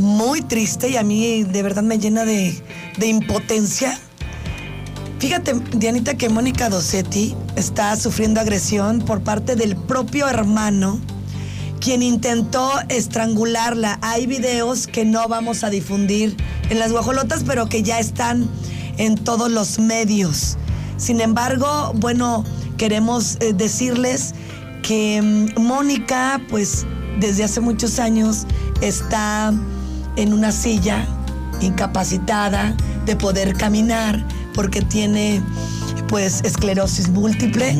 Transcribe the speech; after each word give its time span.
muy 0.00 0.40
triste 0.40 0.88
y 0.88 0.96
a 0.96 1.02
mí 1.02 1.44
de 1.44 1.62
verdad 1.62 1.82
me 1.82 1.98
llena 1.98 2.24
de, 2.24 2.60
impotencia. 3.02 3.98
Fíjate, 5.18 5.54
Dianita, 5.76 6.16
que 6.16 6.30
Mónica 6.30 6.70
Dossetti 6.70 7.36
está 7.54 7.94
sufriendo 7.96 8.40
agresión 8.40 9.00
por 9.00 9.22
parte 9.22 9.54
del 9.54 9.76
propio 9.76 10.26
hermano, 10.28 10.98
quien 11.80 12.02
intentó 12.02 12.72
estrangularla. 12.88 13.98
Hay 14.00 14.26
videos 14.26 14.86
que 14.86 15.04
no 15.04 15.28
vamos 15.28 15.62
a 15.62 15.70
difundir 15.70 16.34
en 16.70 16.78
las 16.78 16.92
guajolotas, 16.92 17.44
pero 17.44 17.68
que 17.68 17.82
ya 17.82 17.98
están 17.98 18.48
en 18.96 19.16
todos 19.16 19.50
los 19.50 19.78
medios. 19.78 20.56
Sin 20.96 21.20
embargo, 21.20 21.92
bueno, 21.96 22.44
queremos 22.78 23.36
eh, 23.40 23.52
decirles 23.52 24.34
que 24.82 25.20
mm, 25.20 25.60
Mónica, 25.60 26.40
pues 26.48 26.86
desde 27.18 27.44
hace 27.44 27.60
muchos 27.60 27.98
años, 27.98 28.46
está 28.80 29.52
en 30.16 30.32
una 30.32 30.52
silla 30.52 31.06
incapacitada 31.60 32.74
de 33.06 33.16
poder 33.16 33.54
caminar 33.54 34.24
porque 34.54 34.82
tiene 34.82 35.42
pues 36.08 36.42
esclerosis 36.44 37.08
múltiple 37.08 37.72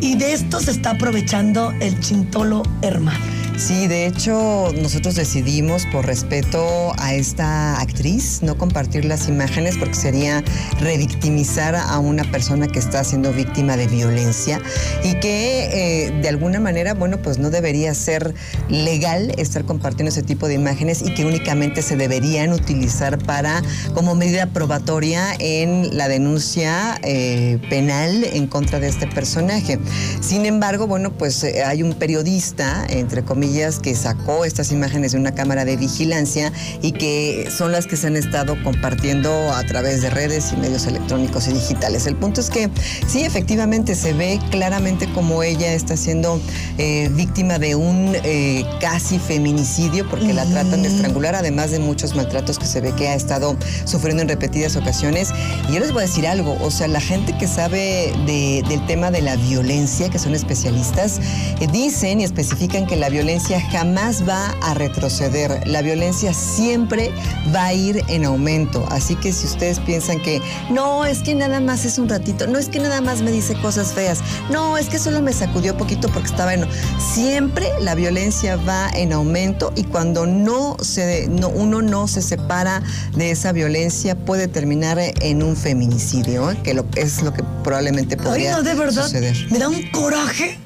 y 0.00 0.16
de 0.16 0.32
esto 0.34 0.60
se 0.60 0.72
está 0.72 0.90
aprovechando 0.90 1.72
el 1.80 1.98
Chintolo 2.00 2.62
hermano. 2.82 3.37
Sí, 3.58 3.88
de 3.88 4.06
hecho, 4.06 4.72
nosotros 4.80 5.16
decidimos, 5.16 5.84
por 5.86 6.06
respeto 6.06 6.92
a 6.96 7.14
esta 7.14 7.80
actriz, 7.80 8.38
no 8.40 8.56
compartir 8.56 9.04
las 9.04 9.28
imágenes 9.28 9.76
porque 9.76 9.96
sería 9.96 10.44
revictimizar 10.78 11.74
a 11.74 11.98
una 11.98 12.22
persona 12.22 12.68
que 12.68 12.78
está 12.78 13.02
siendo 13.02 13.32
víctima 13.32 13.76
de 13.76 13.88
violencia 13.88 14.60
y 15.02 15.14
que 15.18 16.06
eh, 16.06 16.20
de 16.22 16.28
alguna 16.28 16.60
manera, 16.60 16.94
bueno, 16.94 17.20
pues 17.20 17.38
no 17.38 17.50
debería 17.50 17.92
ser 17.94 18.32
legal 18.68 19.34
estar 19.38 19.64
compartiendo 19.64 20.10
ese 20.10 20.22
tipo 20.22 20.46
de 20.46 20.54
imágenes 20.54 21.02
y 21.02 21.12
que 21.14 21.24
únicamente 21.24 21.82
se 21.82 21.96
deberían 21.96 22.52
utilizar 22.52 23.18
para 23.18 23.60
como 23.92 24.14
medida 24.14 24.46
probatoria 24.46 25.34
en 25.40 25.96
la 25.96 26.06
denuncia 26.06 26.96
eh, 27.02 27.58
penal 27.68 28.22
en 28.22 28.46
contra 28.46 28.78
de 28.78 28.86
este 28.86 29.08
personaje. 29.08 29.80
Sin 30.20 30.46
embargo, 30.46 30.86
bueno, 30.86 31.12
pues 31.12 31.42
eh, 31.42 31.64
hay 31.64 31.82
un 31.82 31.94
periodista, 31.94 32.86
entre 32.88 33.24
comillas, 33.24 33.47
que 33.82 33.94
sacó 33.94 34.44
estas 34.44 34.72
imágenes 34.72 35.12
de 35.12 35.18
una 35.18 35.32
cámara 35.32 35.64
de 35.64 35.76
vigilancia 35.76 36.52
y 36.82 36.92
que 36.92 37.48
son 37.50 37.72
las 37.72 37.86
que 37.86 37.96
se 37.96 38.06
han 38.06 38.14
estado 38.14 38.62
compartiendo 38.62 39.30
a 39.52 39.64
través 39.64 40.02
de 40.02 40.10
redes 40.10 40.52
y 40.52 40.56
medios 40.56 40.86
electrónicos 40.86 41.48
y 41.48 41.54
digitales. 41.54 42.06
El 42.06 42.14
punto 42.14 42.42
es 42.42 42.50
que 42.50 42.68
sí, 43.06 43.22
efectivamente 43.24 43.94
se 43.94 44.12
ve 44.12 44.38
claramente 44.50 45.10
como 45.12 45.42
ella 45.42 45.72
está 45.72 45.96
siendo 45.96 46.40
eh, 46.76 47.08
víctima 47.14 47.58
de 47.58 47.74
un 47.74 48.14
eh, 48.22 48.66
casi 48.80 49.18
feminicidio 49.18 50.06
porque 50.10 50.34
la 50.34 50.44
tratan 50.44 50.82
de 50.82 50.88
estrangular, 50.88 51.34
además 51.34 51.70
de 51.70 51.78
muchos 51.78 52.14
maltratos 52.14 52.58
que 52.58 52.66
se 52.66 52.82
ve 52.82 52.92
que 52.96 53.08
ha 53.08 53.14
estado 53.14 53.56
sufriendo 53.86 54.22
en 54.22 54.28
repetidas 54.28 54.76
ocasiones. 54.76 55.30
Y 55.70 55.72
yo 55.72 55.80
les 55.80 55.92
voy 55.92 56.02
a 56.02 56.06
decir 56.06 56.26
algo, 56.26 56.58
o 56.60 56.70
sea, 56.70 56.86
la 56.86 57.00
gente 57.00 57.34
que 57.38 57.48
sabe 57.48 58.12
del 58.26 58.86
tema 58.86 59.10
de 59.10 59.22
la 59.22 59.36
violencia, 59.36 60.10
que 60.10 60.18
son 60.18 60.34
especialistas, 60.34 61.18
eh, 61.60 61.66
dicen 61.72 62.20
y 62.20 62.24
especifican 62.24 62.86
que 62.86 62.96
la 62.96 63.08
violencia 63.08 63.37
jamás 63.70 64.28
va 64.28 64.54
a 64.62 64.74
retroceder. 64.74 65.66
La 65.66 65.82
violencia 65.82 66.32
siempre 66.34 67.10
va 67.54 67.66
a 67.66 67.74
ir 67.74 68.02
en 68.08 68.24
aumento. 68.24 68.86
Así 68.90 69.16
que 69.16 69.32
si 69.32 69.46
ustedes 69.46 69.80
piensan 69.80 70.20
que 70.20 70.40
no, 70.70 71.04
es 71.04 71.22
que 71.22 71.34
nada 71.34 71.60
más 71.60 71.84
es 71.84 71.98
un 71.98 72.08
ratito, 72.08 72.46
no 72.46 72.58
es 72.58 72.68
que 72.68 72.80
nada 72.80 73.00
más 73.00 73.22
me 73.22 73.30
dice 73.30 73.54
cosas 73.60 73.92
feas, 73.92 74.20
no, 74.50 74.76
es 74.76 74.88
que 74.88 74.98
solo 74.98 75.22
me 75.22 75.32
sacudió 75.32 75.76
poquito 75.76 76.08
porque 76.08 76.28
estaba 76.28 76.54
en... 76.54 76.66
Siempre 77.14 77.68
la 77.80 77.94
violencia 77.94 78.56
va 78.56 78.90
en 78.90 79.12
aumento 79.12 79.72
y 79.76 79.84
cuando 79.84 80.26
no 80.26 80.76
se, 80.80 81.28
no, 81.28 81.48
uno 81.48 81.82
no 81.82 82.08
se 82.08 82.22
separa 82.22 82.82
de 83.14 83.30
esa 83.30 83.52
violencia 83.52 84.14
puede 84.16 84.48
terminar 84.48 84.98
en 84.98 85.42
un 85.42 85.56
feminicidio, 85.56 86.50
¿eh? 86.50 86.58
que 86.62 86.74
lo, 86.74 86.84
es 86.94 87.22
lo 87.22 87.32
que 87.32 87.42
probablemente 87.62 88.16
podría 88.16 88.32
Oye, 88.32 88.50
no, 88.50 88.62
de 88.62 88.74
verdad, 88.74 89.04
suceder. 89.04 89.36
Me 89.50 89.58
da 89.58 89.68
un 89.68 89.90
coraje 89.90 90.58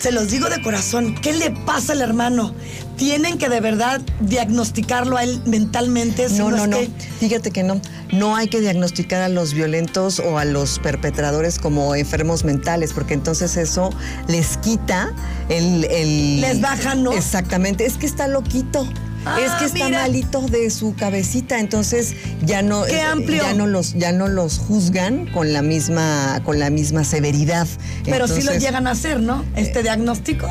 se 0.00 0.12
los 0.12 0.30
digo 0.30 0.48
de 0.48 0.62
corazón, 0.62 1.14
¿qué 1.14 1.34
le 1.34 1.50
pasa 1.50 1.92
al 1.92 2.00
hermano? 2.00 2.54
Tienen 2.96 3.36
que 3.36 3.50
de 3.50 3.60
verdad 3.60 4.00
diagnosticarlo 4.20 5.18
a 5.18 5.24
él 5.24 5.42
mentalmente. 5.44 6.28
no, 6.30 6.50
no, 6.50 6.66
no. 6.66 6.78
Fíjate 7.18 7.50
que 7.50 7.62
no. 7.62 7.80
No 8.10 8.34
hay 8.34 8.48
que 8.48 8.60
diagnosticar 8.60 9.20
a 9.22 9.28
los 9.28 9.52
violentos 9.52 10.18
o 10.18 10.38
a 10.38 10.44
los 10.46 10.78
perpetradores 10.78 11.58
como 11.58 11.94
enfermos 11.94 12.44
mentales, 12.44 12.92
porque 12.94 13.14
entonces 13.14 13.56
eso 13.56 13.90
les 14.26 14.56
quita 14.56 15.12
el. 15.48 15.84
el 15.84 16.40
les 16.40 16.60
baja, 16.60 16.94
¿no? 16.94 17.12
Exactamente. 17.12 17.84
Es 17.84 17.98
que 17.98 18.06
está 18.06 18.26
loquito. 18.26 18.88
Ah, 19.26 19.38
es 19.44 19.52
que 19.52 19.64
está 19.66 19.84
mira. 19.86 20.00
malito 20.02 20.40
de 20.48 20.70
su 20.70 20.94
cabecita, 20.94 21.58
entonces 21.60 22.14
ya 22.44 22.62
no, 22.62 22.84
Qué 22.84 23.00
amplio. 23.02 23.42
ya 23.42 23.52
no 23.54 23.66
los, 23.66 23.92
ya 23.94 24.12
no 24.12 24.28
los 24.28 24.58
juzgan 24.58 25.26
con 25.32 25.52
la 25.52 25.60
misma, 25.62 26.40
con 26.44 26.58
la 26.58 26.70
misma 26.70 27.04
severidad. 27.04 27.66
Pero 28.04 28.26
sí 28.28 28.42
lo 28.42 28.52
llegan 28.54 28.86
a 28.86 28.92
hacer, 28.92 29.20
¿no? 29.20 29.44
Este 29.56 29.82
diagnóstico. 29.82 30.46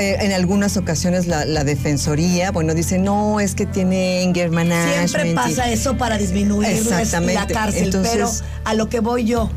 eh, 0.00 0.16
en 0.20 0.32
algunas 0.32 0.76
ocasiones 0.76 1.26
la, 1.26 1.44
la 1.44 1.62
defensoría, 1.62 2.50
bueno, 2.52 2.74
dice, 2.74 2.98
no, 2.98 3.38
es 3.38 3.54
que 3.54 3.66
tiene 3.66 4.22
anger 4.24 4.50
management. 4.50 5.08
Siempre 5.10 5.34
pasa 5.34 5.70
eso 5.70 5.96
para 5.96 6.18
disminuir 6.18 6.84
la 6.86 7.46
cárcel. 7.46 7.84
Entonces- 7.84 8.10
pero 8.12 8.30
a 8.64 8.74
lo 8.74 8.88
que 8.88 9.00
voy 9.00 9.24
yo, 9.24 9.50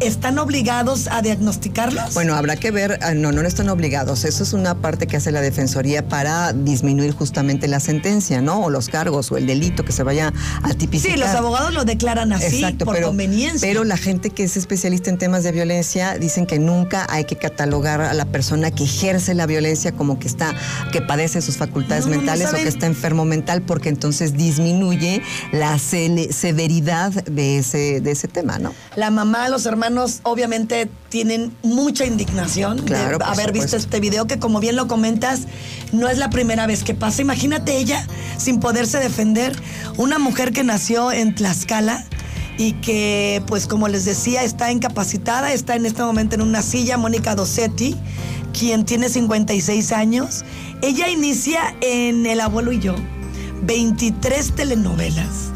¿están 0.00 0.38
obligados 0.38 1.08
a 1.08 1.22
diagnosticarlos? 1.22 2.14
Bueno, 2.14 2.34
habrá 2.34 2.56
que 2.56 2.70
ver, 2.70 2.98
ah, 3.02 3.14
no, 3.14 3.32
no 3.32 3.40
están 3.42 3.68
obligados. 3.68 4.24
Eso 4.24 4.42
es 4.42 4.52
una 4.52 4.76
parte 4.76 5.06
que 5.06 5.16
hace 5.16 5.32
la 5.32 5.40
Defensoría 5.40 6.06
para 6.08 6.52
disminuir 6.52 7.12
justamente 7.12 7.68
la 7.68 7.80
sentencia, 7.80 8.40
¿no? 8.40 8.60
O 8.64 8.70
los 8.70 8.88
cargos 8.88 9.32
o 9.32 9.36
el 9.36 9.46
delito 9.46 9.84
que 9.84 9.92
se 9.92 10.02
vaya 10.02 10.32
a 10.62 10.74
tipificar. 10.74 11.16
sí, 11.16 11.20
los 11.20 11.30
abogados 11.30 11.72
lo 11.72 11.84
declaran 11.84 12.32
así 12.32 12.56
Exacto, 12.56 12.84
por 12.84 12.94
pero, 12.94 13.08
conveniencia. 13.08 13.66
pero 13.66 13.84
la 13.84 13.96
gente 13.96 14.30
que 14.30 14.44
es 14.44 14.56
especialista 14.56 15.10
en 15.10 15.18
temas 15.18 15.42
de 15.42 15.52
violencia 15.52 16.18
dicen 16.18 16.46
que 16.46 16.58
nunca 16.58 17.06
hay 17.08 17.24
que 17.24 17.36
catalogar 17.36 18.00
a 18.00 18.14
la 18.14 18.26
persona 18.26 18.70
que 18.70 18.84
ejerce 18.84 19.34
la 19.34 19.46
violencia 19.46 19.92
como 19.92 20.18
que 20.18 20.28
está, 20.28 20.54
que 20.92 21.00
padece 21.00 21.40
sus 21.42 21.56
facultades 21.56 22.06
No, 22.06 22.10
no, 22.10 22.16
no 22.16 22.22
mentales 22.22 22.52
o 22.52 22.56
que 22.56 22.68
está 22.68 22.86
enfermo 22.86 23.24
mental, 23.24 23.62
porque 23.62 23.88
entonces 23.88 24.34
disminuye 24.34 25.22
la 25.52 25.78
severidad 25.78 27.12
de 27.24 27.58
ese, 27.58 28.00
de 28.00 28.10
ese 28.10 28.28
tema, 28.28 28.58
¿no? 28.58 28.72
La 28.96 29.10
mamá, 29.10 29.48
los 29.48 29.66
hermanos, 29.66 29.87
obviamente 30.22 30.90
tienen 31.08 31.56
mucha 31.62 32.04
indignación 32.04 32.78
Claro, 32.78 33.18
de 33.18 33.24
haber 33.24 33.52
visto 33.52 33.76
este 33.76 34.00
video, 34.00 34.26
que 34.26 34.38
como 34.38 34.60
bien 34.60 34.76
lo 34.76 34.88
comentas, 34.88 35.42
no 35.92 36.08
es 36.08 36.18
la 36.18 36.30
primera 36.30 36.66
vez 36.66 36.84
que 36.84 36.94
pasa. 36.94 37.22
Imagínate 37.22 37.76
ella 37.76 38.06
sin 38.36 38.60
poderse 38.60 38.98
defender, 38.98 39.56
una 39.96 40.18
mujer 40.18 40.52
que 40.52 40.64
nació 40.64 41.12
en 41.12 41.34
Tlaxcala 41.34 42.04
y 42.56 42.72
que, 42.74 43.42
pues 43.46 43.66
como 43.66 43.88
les 43.88 44.04
decía, 44.04 44.42
está 44.42 44.72
incapacitada, 44.72 45.52
está 45.52 45.76
en 45.76 45.86
este 45.86 46.02
momento 46.02 46.34
en 46.34 46.42
una 46.42 46.62
silla, 46.62 46.96
Mónica 46.96 47.34
Dossetti, 47.34 47.96
quien 48.52 48.84
tiene 48.84 49.08
56 49.08 49.92
años. 49.92 50.44
Ella 50.82 51.08
inicia 51.08 51.74
en 51.80 52.26
El 52.26 52.40
abuelo 52.40 52.72
y 52.72 52.80
yo 52.80 52.94
23 53.62 54.54
telenovelas 54.54 55.48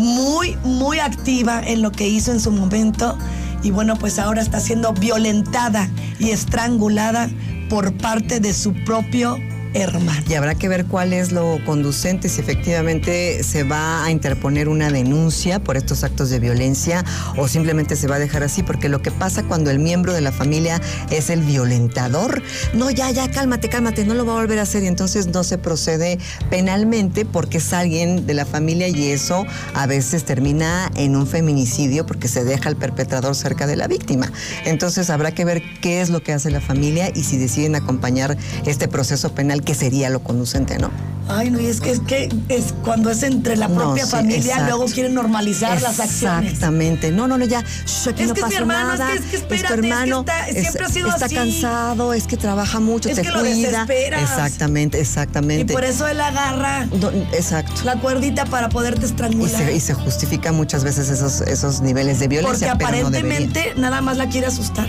muy, 0.00 0.56
muy 0.64 0.98
activa 0.98 1.62
en 1.64 1.82
lo 1.82 1.92
que 1.92 2.08
hizo 2.08 2.32
en 2.32 2.40
su 2.40 2.50
momento. 2.50 3.16
Y 3.62 3.70
bueno, 3.70 3.96
pues 3.96 4.18
ahora 4.18 4.40
está 4.40 4.60
siendo 4.60 4.92
violentada 4.92 5.88
y 6.18 6.30
estrangulada 6.30 7.28
por 7.68 7.92
parte 7.96 8.40
de 8.40 8.52
su 8.52 8.72
propio 8.84 9.38
Y 9.72 10.34
habrá 10.34 10.54
que 10.54 10.68
ver 10.68 10.86
cuál 10.86 11.12
es 11.12 11.32
lo 11.32 11.58
conducente, 11.64 12.28
si 12.28 12.40
efectivamente 12.40 13.42
se 13.44 13.62
va 13.62 14.04
a 14.04 14.10
interponer 14.10 14.68
una 14.68 14.90
denuncia 14.90 15.58
por 15.58 15.76
estos 15.76 16.04
actos 16.04 16.28
de 16.30 16.38
violencia 16.38 17.04
o 17.36 17.48
simplemente 17.48 17.96
se 17.96 18.06
va 18.06 18.16
a 18.16 18.18
dejar 18.18 18.42
así, 18.42 18.62
porque 18.62 18.88
lo 18.88 19.00
que 19.00 19.10
pasa 19.10 19.42
cuando 19.44 19.70
el 19.70 19.78
miembro 19.78 20.12
de 20.12 20.20
la 20.20 20.32
familia 20.32 20.80
es 21.10 21.30
el 21.30 21.42
violentador, 21.42 22.42
no, 22.74 22.90
ya, 22.90 23.10
ya, 23.10 23.30
cálmate, 23.30 23.68
cálmate, 23.68 24.04
no 24.04 24.14
lo 24.14 24.26
va 24.26 24.32
a 24.32 24.36
volver 24.36 24.58
a 24.58 24.62
hacer 24.62 24.82
y 24.82 24.86
entonces 24.86 25.28
no 25.28 25.44
se 25.44 25.58
procede 25.58 26.18
penalmente 26.48 27.24
porque 27.24 27.58
es 27.58 27.72
alguien 27.72 28.26
de 28.26 28.34
la 28.34 28.46
familia 28.46 28.88
y 28.88 29.10
eso 29.10 29.46
a 29.74 29.86
veces 29.86 30.24
termina 30.24 30.90
en 30.96 31.16
un 31.16 31.26
feminicidio 31.26 32.06
porque 32.06 32.28
se 32.28 32.44
deja 32.44 32.68
al 32.68 32.76
perpetrador 32.76 33.34
cerca 33.34 33.66
de 33.66 33.76
la 33.76 33.86
víctima. 33.86 34.30
Entonces 34.64 35.10
habrá 35.10 35.32
que 35.32 35.44
ver 35.44 35.62
qué 35.80 36.00
es 36.00 36.10
lo 36.10 36.22
que 36.22 36.32
hace 36.32 36.50
la 36.50 36.60
familia 36.60 37.10
y 37.14 37.24
si 37.24 37.36
deciden 37.36 37.74
acompañar 37.74 38.36
este 38.66 38.88
proceso 38.88 39.34
penal, 39.34 39.59
que 39.62 39.74
sería 39.74 40.10
lo 40.10 40.20
conducente, 40.22 40.78
¿no? 40.78 40.90
Ay, 41.32 41.48
no, 41.48 41.60
y 41.60 41.66
es 41.66 41.80
que 41.80 41.92
es 41.92 42.00
que 42.00 42.28
es 42.48 42.74
cuando 42.82 43.08
es 43.08 43.22
entre 43.22 43.56
la 43.56 43.68
No, 43.68 43.76
propia 43.76 44.04
sí, 44.04 44.10
familia, 44.10 44.38
exacto. 44.54 44.64
luego 44.76 44.92
quieren 44.92 45.14
normalizar 45.14 45.80
las 45.80 46.00
acciones. 46.00 46.46
Exactamente. 46.54 47.12
No, 47.12 47.28
no, 47.28 47.38
no, 47.38 47.44
ya. 47.44 47.60
shh, 47.62 48.08
aquí 48.08 48.22
Es 48.24 48.28
no 48.30 48.34
que 48.34 48.40
es 48.40 48.46
mi 48.46 48.50
pasó 48.50 48.56
hermano, 48.56 48.92
es 48.94 48.98
nada. 48.98 49.12
que- 49.12 49.18
es 49.18 49.24
que 49.26 49.30
tu 49.30 49.36
espérate, 49.54 49.74
es 49.74 49.80
que 49.80 49.86
hermano. 49.86 50.20
está- 50.20 50.44
siempre 50.46 50.84
ha 50.84 50.88
sido 50.88 51.08
está 51.08 51.26
así. 51.26 51.34
cansado, 51.36 52.14
es 52.14 52.26
que 52.26 52.36
trabaja 52.36 52.80
mucho, 52.80 53.08
Es 53.08 53.14
te 53.14 53.22
que 53.22 53.28
lo 53.30 53.40
cuida. 53.40 53.54
desesperas. 53.84 54.22
Exactamente, 54.22 54.98
Y 54.98 55.02
exactamente. 55.02 55.72
por 55.72 55.84
eso 55.84 56.08
él 56.08 56.20
agarra 56.20 56.86
No, 56.86 57.10
exacto. 57.32 57.82
la 57.84 58.00
cuerdita 58.00 58.44
para 58.46 58.68
poderte 58.68 59.02
Y 59.02 59.10
estrangular. 59.10 59.50
se, 59.66 59.72
y 59.72 59.78
se 59.78 59.94
justifica 59.94 60.50
muchas 60.50 60.82
veces 60.82 61.10
esos, 61.10 61.42
esos 61.42 61.80
niveles 61.80 62.18
de 62.18 62.24
Porque 62.26 62.40
violencia, 62.40 62.74
pero 62.76 62.90
no 63.02 63.10
debería. 63.10 63.36
aparentemente 63.36 63.74
nada 63.80 64.00
más 64.00 64.16
la 64.16 64.28
quiere 64.28 64.48
asustar. 64.48 64.88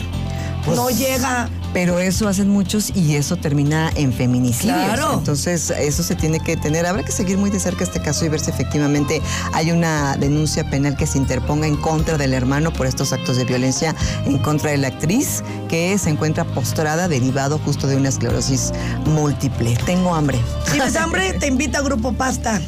Pues- 0.66 0.76
no 0.78 0.90
llega 0.90 1.50
pero 1.74 2.00
eso 2.00 2.28
hacen 2.28 2.50
muchos 2.50 2.92
y 2.96 3.16
eso 3.16 3.36
termina 3.38 3.92
en 3.96 4.12
feminicidios. 4.14 4.76
Claro. 4.76 5.14
Entonces, 5.20 5.70
eso 5.70 6.04
se 6.04 6.16
tiene 6.16 6.40
que 6.40 6.58
tener. 6.58 6.86
Habrá 6.86 7.04
que 7.04 7.12
seguir 7.12 7.38
muy 7.38 7.50
de 7.50 7.60
cerca 7.60 7.84
este 7.84 8.02
caso 8.02 8.26
y 8.26 8.30
ver 8.30 8.40
si 8.40 8.50
efectivamente 8.50 9.22
hay 9.54 9.72
una 9.72 10.18
denuncia 10.18 10.70
penal 10.70 10.98
que 10.98 11.08
se 11.08 11.18
interponga 11.18 11.68
en 11.68 11.78
contra 11.78 12.18
del 12.18 12.34
hermano 12.34 12.72
por 12.74 12.88
estos 12.88 13.14
actos 13.14 13.38
de 13.38 13.46
violencia 13.46 13.96
en 14.26 14.38
contra 14.40 14.72
de 14.72 14.78
la 14.78 14.88
actriz 14.88 15.44
que 15.70 15.98
se 15.98 16.10
encuentra 16.10 16.44
postrada 16.44 17.08
derivado 17.08 17.58
justo 17.60 17.88
de 17.88 17.96
una 17.96 18.10
esclerosis 18.10 18.72
múltiple. 19.06 19.78
Tengo 19.86 20.14
hambre. 20.14 20.40
Si 20.66 20.74
tienes 20.74 20.96
hambre, 20.98 21.34
te 21.34 21.48
invita 21.48 21.80
a 21.80 21.82
Grupo 21.82 22.14
Pasta. 22.14 22.62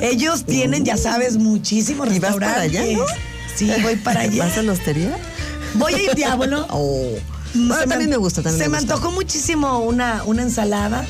Ellos 0.00 0.44
tienen, 0.44 0.84
ya 0.84 0.96
sabes, 0.96 1.36
muchísimos 1.36 2.06
¿Y 2.08 2.18
vas 2.18 2.32
restaurantes. 2.36 2.72
para 2.72 2.84
allá, 2.84 2.96
no? 2.98 3.04
Sí, 3.56 3.70
voy 3.82 3.96
para 3.96 4.20
allá. 4.22 4.44
¿Vas 4.44 4.58
a 4.58 4.62
la 4.62 4.72
hostería? 4.72 5.16
Voy 5.74 5.94
a 5.94 6.02
ir 6.02 6.14
diablo. 6.14 6.66
Oh. 6.70 7.10
Bueno, 7.54 7.74
Se 7.82 7.86
también 7.86 8.10
me 8.10 8.16
gusta, 8.16 8.42
también 8.42 8.58
Se 8.64 8.68
me 8.68 8.76
me 8.76 8.78
gusta. 8.78 8.94
antojó 8.94 9.12
muchísimo 9.12 9.78
una, 9.80 10.22
una 10.24 10.42
ensalada. 10.42 11.06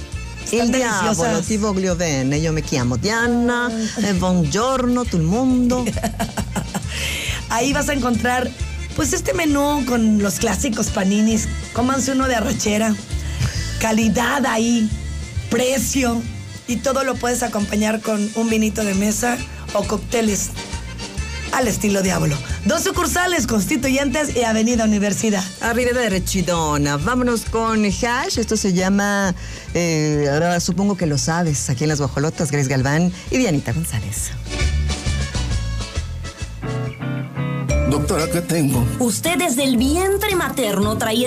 Il 0.50 0.70
diavolo 0.70 1.42
ti 1.42 1.58
voglio 1.58 1.94
bene, 1.94 2.38
io 2.38 2.52
mi 2.52 2.62
chiamo 2.62 2.96
Diana, 2.96 3.70
e 4.02 4.14
buongiorno 4.14 5.04
tutto 5.04 5.16
il 5.18 5.22
mondo. 5.24 5.84
Ahí 7.50 7.72
vas 7.74 7.88
a 7.90 7.92
encontrar, 7.92 8.50
pues, 8.96 9.12
este 9.12 9.34
menú 9.34 9.84
con 9.86 10.22
los 10.22 10.38
clásicos 10.38 10.88
paninis. 10.88 11.48
Cómanse 11.74 12.12
uno 12.12 12.26
de 12.28 12.36
arrachera. 12.36 12.94
Calidad 13.78 14.44
ahí, 14.46 14.88
precio. 15.50 16.20
Y 16.66 16.76
todo 16.76 17.04
lo 17.04 17.14
puedes 17.14 17.42
acompañar 17.42 18.00
con 18.00 18.30
un 18.34 18.48
vinito 18.50 18.84
de 18.84 18.94
mesa 18.94 19.38
o 19.74 19.84
cócteles 19.84 20.50
al 21.52 21.68
estilo 21.68 22.02
diablo. 22.02 22.36
Dos 22.64 22.82
sucursales 22.82 23.46
constituyentes 23.46 24.36
y 24.36 24.42
Avenida 24.42 24.84
Universidad. 24.84 25.44
Arriba 25.60 25.92
de 25.92 26.10
Rechidona, 26.10 26.96
vámonos 26.96 27.44
con 27.44 27.84
Hash, 27.84 28.38
esto 28.38 28.56
se 28.56 28.72
llama, 28.72 29.34
eh, 29.74 30.28
ahora 30.32 30.60
supongo 30.60 30.96
que 30.96 31.06
lo 31.06 31.18
sabes, 31.18 31.70
aquí 31.70 31.84
en 31.84 31.88
Las 31.88 31.98
Guajolotas, 31.98 32.50
Grace 32.50 32.68
Galván 32.68 33.12
y 33.30 33.38
Dianita 33.38 33.72
González. 33.72 34.30
Doctora, 37.90 38.30
¿qué 38.30 38.42
tengo? 38.42 38.86
Usted 38.98 39.38
desde 39.38 39.64
el 39.64 39.76
vientre 39.76 40.36
materno 40.36 40.98
traía 40.98 41.26